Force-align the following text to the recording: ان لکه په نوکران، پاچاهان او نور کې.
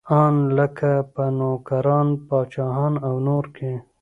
ان 0.19 0.35
لکه 0.57 0.91
په 1.13 1.23
نوکران، 1.37 2.07
پاچاهان 2.27 2.93
او 3.07 3.13
نور 3.27 3.45
کې. 3.55 3.73